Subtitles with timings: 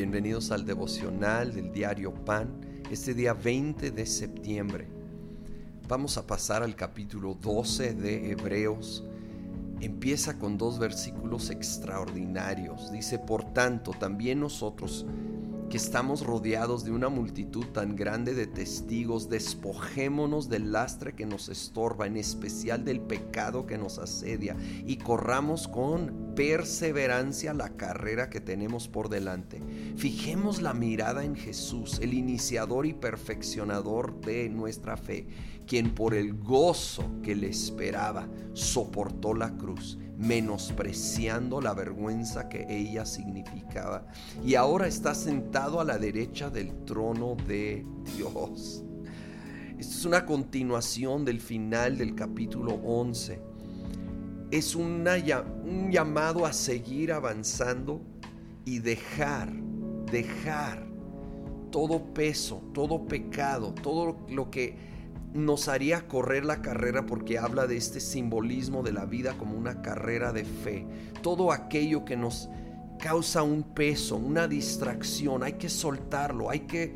[0.00, 2.58] Bienvenidos al devocional del diario Pan,
[2.90, 4.88] este día 20 de septiembre.
[5.88, 9.04] Vamos a pasar al capítulo 12 de Hebreos.
[9.78, 12.90] Empieza con dos versículos extraordinarios.
[12.90, 15.04] Dice, por tanto, también nosotros
[15.70, 21.48] que estamos rodeados de una multitud tan grande de testigos, despojémonos del lastre que nos
[21.48, 28.40] estorba, en especial del pecado que nos asedia, y corramos con perseverancia la carrera que
[28.40, 29.62] tenemos por delante.
[29.96, 35.28] Fijemos la mirada en Jesús, el iniciador y perfeccionador de nuestra fe,
[35.68, 43.06] quien por el gozo que le esperaba soportó la cruz menospreciando la vergüenza que ella
[43.06, 44.06] significaba.
[44.44, 48.84] Y ahora está sentado a la derecha del trono de Dios.
[49.78, 53.40] Esto es una continuación del final del capítulo 11.
[54.50, 55.16] Es una,
[55.64, 58.02] un llamado a seguir avanzando
[58.66, 59.50] y dejar,
[60.12, 60.86] dejar
[61.70, 64.99] todo peso, todo pecado, todo lo que
[65.32, 69.82] nos haría correr la carrera porque habla de este simbolismo de la vida como una
[69.82, 70.86] carrera de fe.
[71.22, 72.48] Todo aquello que nos
[72.98, 76.94] causa un peso, una distracción, hay que soltarlo, hay que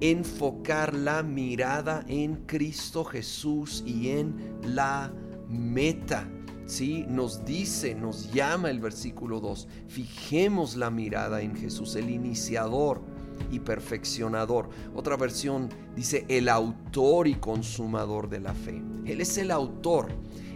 [0.00, 5.12] enfocar la mirada en Cristo Jesús y en la
[5.48, 6.28] meta.
[6.66, 7.04] ¿Sí?
[7.08, 13.02] Nos dice, nos llama el versículo 2, fijemos la mirada en Jesús, el iniciador
[13.50, 14.68] y perfeccionador.
[14.94, 18.82] Otra versión dice el autor y consumador de la fe.
[19.06, 20.08] Él es el autor,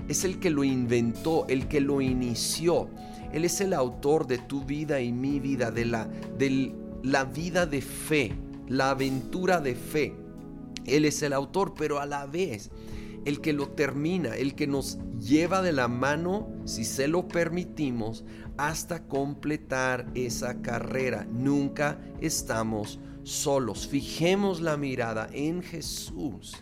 [0.08, 2.88] es el que lo inventó, el que lo inició.
[3.32, 6.06] Él es el autor de tu vida y mi vida, de la,
[6.38, 6.72] de
[7.02, 8.32] la vida de fe,
[8.68, 10.14] la aventura de fe.
[10.86, 12.70] Él es el autor, pero a la vez
[13.24, 18.24] el que lo termina, el que nos lleva de la mano, si se lo permitimos,
[18.56, 21.26] hasta completar esa carrera.
[21.30, 23.88] Nunca estamos solos.
[23.88, 26.56] Fijemos la mirada en Jesús.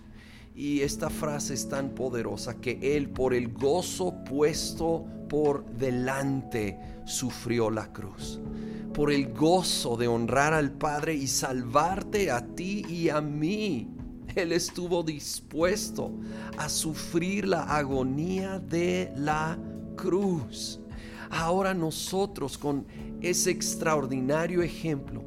[0.54, 7.70] Y esta frase es tan poderosa que Él por el gozo puesto por delante sufrió
[7.70, 8.38] la cruz.
[8.92, 13.88] Por el gozo de honrar al Padre y salvarte a ti y a mí.
[14.34, 16.12] Él estuvo dispuesto
[16.56, 19.58] a sufrir la agonía de la
[19.96, 20.80] cruz.
[21.30, 22.86] Ahora nosotros con
[23.20, 25.24] ese extraordinario ejemplo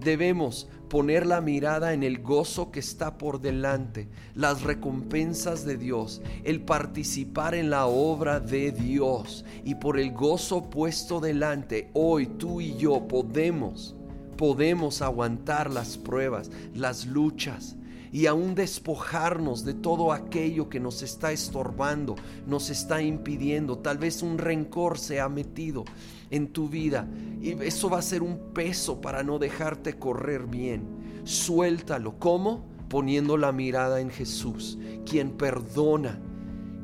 [0.00, 6.22] debemos poner la mirada en el gozo que está por delante, las recompensas de Dios,
[6.44, 12.60] el participar en la obra de Dios y por el gozo puesto delante, hoy tú
[12.60, 13.96] y yo podemos,
[14.36, 17.76] podemos aguantar las pruebas, las luchas,
[18.12, 23.78] y aún despojarnos de todo aquello que nos está estorbando, nos está impidiendo.
[23.78, 25.84] Tal vez un rencor se ha metido
[26.30, 27.08] en tu vida
[27.40, 30.82] y eso va a ser un peso para no dejarte correr bien.
[31.24, 32.18] Suéltalo.
[32.18, 32.66] ¿Cómo?
[32.88, 36.18] Poniendo la mirada en Jesús, quien perdona,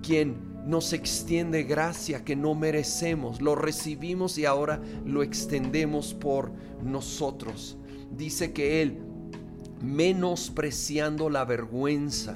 [0.03, 3.41] quien nos extiende gracia que no merecemos.
[3.41, 6.53] Lo recibimos y ahora lo extendemos por
[6.83, 7.77] nosotros.
[8.11, 9.04] Dice que Él
[9.83, 12.35] menospreciando la vergüenza,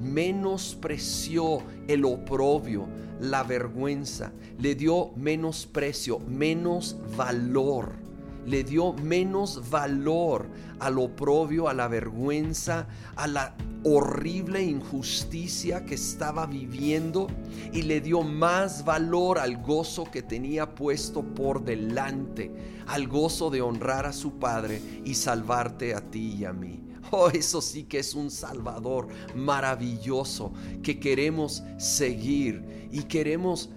[0.00, 2.86] menospreció el oprobio,
[3.20, 8.04] la vergüenza, le dio menosprecio, menos valor.
[8.46, 10.46] Le dio menos valor
[10.78, 12.86] al oprobio, a la vergüenza,
[13.16, 13.56] a la
[13.88, 17.28] horrible injusticia que estaba viviendo
[17.72, 22.52] y le dio más valor al gozo que tenía puesto por delante,
[22.88, 26.82] al gozo de honrar a su Padre y salvarte a ti y a mí.
[27.12, 33.70] Oh, eso sí que es un Salvador maravilloso que queremos seguir y queremos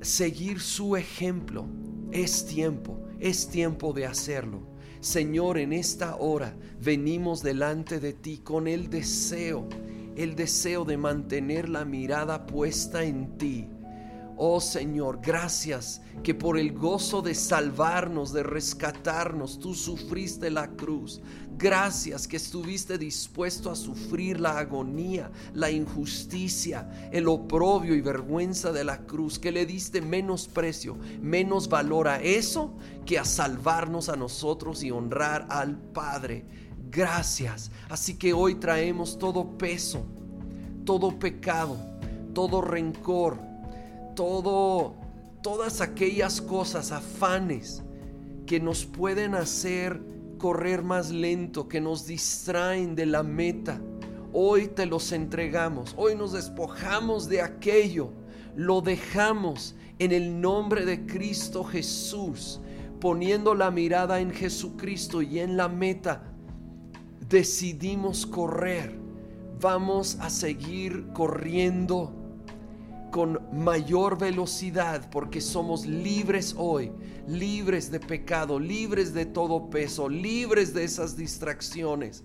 [0.00, 1.66] seguir su ejemplo.
[2.12, 4.71] Es tiempo es tiempo de hacerlo.
[5.02, 9.68] Señor, en esta hora venimos delante de ti con el deseo,
[10.14, 13.68] el deseo de mantener la mirada puesta en ti
[14.36, 21.20] Oh Señor, gracias que por el gozo de salvarnos, de rescatarnos, tú sufriste la cruz.
[21.58, 28.84] Gracias que estuviste dispuesto a sufrir la agonía, la injusticia, el oprobio y vergüenza de
[28.84, 32.74] la cruz, que le diste menos precio, menos valor a eso
[33.04, 36.46] que a salvarnos a nosotros y honrar al Padre.
[36.90, 37.70] Gracias.
[37.90, 40.04] Así que hoy traemos todo peso,
[40.84, 41.76] todo pecado,
[42.32, 43.51] todo rencor
[44.14, 44.94] todo,
[45.42, 47.82] todas aquellas cosas, afanes
[48.46, 50.00] que nos pueden hacer
[50.38, 53.80] correr más lento, que nos distraen de la meta.
[54.32, 58.10] Hoy te los entregamos, hoy nos despojamos de aquello,
[58.56, 62.60] lo dejamos en el nombre de Cristo Jesús
[63.02, 66.22] poniendo la mirada en Jesucristo y en la meta,
[67.28, 68.96] decidimos correr.
[69.60, 72.14] Vamos a seguir corriendo
[73.12, 76.90] con mayor velocidad porque somos libres hoy,
[77.28, 82.24] libres de pecado, libres de todo peso, libres de esas distracciones.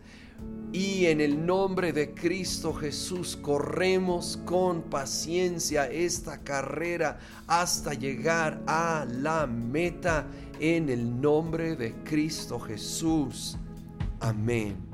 [0.72, 9.06] Y en el nombre de Cristo Jesús corremos con paciencia esta carrera hasta llegar a
[9.10, 10.26] la meta
[10.60, 13.58] en el nombre de Cristo Jesús.
[14.20, 14.87] Amén.